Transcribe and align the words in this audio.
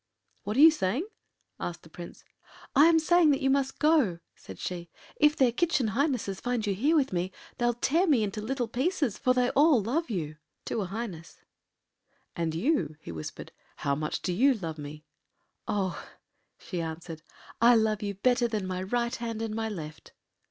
”“What 0.45 0.57
are 0.57 0.61
you 0.61 0.71
saying?” 0.71 1.05
asked 1.59 1.83
the 1.83 1.89
Prince. 1.91 2.23
“I 2.75 2.87
am 2.87 2.97
saying 2.97 3.29
that 3.29 3.39
you 3.39 3.51
must 3.51 3.77
go,” 3.77 4.17
said 4.35 4.57
she. 4.57 4.89
“If 5.17 5.35
their 5.35 5.51
Kitchen 5.51 5.89
Highnesses 5.89 6.39
find 6.41 6.65
you 6.65 6.73
here 6.73 6.95
with 6.95 7.13
me 7.13 7.31
they’ll 7.59 7.75
tear 7.75 8.07
me 8.07 8.23
into 8.23 8.41
little 8.41 8.67
pieces, 8.67 9.19
for 9.19 9.35
they 9.35 9.51
all 9.51 9.79
love 9.79 10.09
you—to 10.09 10.81
a 10.81 10.85
Highness.” 10.85 11.41
“And 12.35 12.55
you,” 12.55 12.95
he 12.99 13.11
whispered, 13.11 13.51
“how 13.75 13.93
much 13.93 14.23
do 14.23 14.33
you 14.33 14.55
love 14.55 14.79
me?” 14.79 15.05
“Oh,” 15.67 16.03
she 16.57 16.81
answered, 16.81 17.21
“I 17.61 17.75
love 17.75 18.01
you 18.01 18.15
better 18.15 18.47
than 18.47 18.65
my 18.65 18.81
right 18.81 19.15
hand 19.15 19.39
and 19.43 19.53
my 19.53 19.69
left. 19.69 20.13